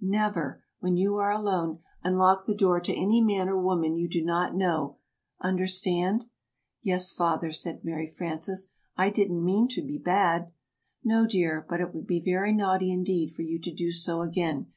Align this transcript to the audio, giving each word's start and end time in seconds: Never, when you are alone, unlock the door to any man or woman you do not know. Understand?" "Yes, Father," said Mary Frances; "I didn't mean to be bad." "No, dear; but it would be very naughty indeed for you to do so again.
Never, 0.00 0.62
when 0.78 0.96
you 0.96 1.16
are 1.16 1.32
alone, 1.32 1.80
unlock 2.04 2.44
the 2.46 2.54
door 2.54 2.78
to 2.80 2.92
any 2.94 3.20
man 3.20 3.48
or 3.48 3.58
woman 3.60 3.96
you 3.96 4.08
do 4.08 4.24
not 4.24 4.54
know. 4.54 4.98
Understand?" 5.40 6.26
"Yes, 6.84 7.10
Father," 7.10 7.50
said 7.50 7.84
Mary 7.84 8.06
Frances; 8.06 8.68
"I 8.96 9.10
didn't 9.10 9.44
mean 9.44 9.66
to 9.70 9.82
be 9.84 9.98
bad." 9.98 10.52
"No, 11.02 11.26
dear; 11.26 11.66
but 11.68 11.80
it 11.80 11.92
would 11.92 12.06
be 12.06 12.20
very 12.20 12.52
naughty 12.52 12.92
indeed 12.92 13.32
for 13.32 13.42
you 13.42 13.58
to 13.58 13.74
do 13.74 13.90
so 13.90 14.20
again. 14.20 14.68